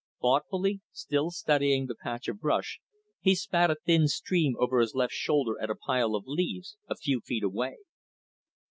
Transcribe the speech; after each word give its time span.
Thoughtfully, 0.19 0.81
still 0.91 1.29
studying 1.29 1.85
the 1.85 1.93
patch 1.93 2.27
of 2.27 2.39
brush, 2.39 2.79
he 3.19 3.35
spat 3.35 3.69
a 3.69 3.75
thin 3.85 4.07
stream 4.07 4.55
over 4.57 4.79
his 4.79 4.95
left 4.95 5.13
shoulder 5.13 5.53
at 5.61 5.69
a 5.69 5.75
pile 5.75 6.15
of 6.15 6.23
leaves 6.25 6.75
a 6.89 6.95
few 6.95 7.19
feet 7.21 7.43
away. 7.43 7.77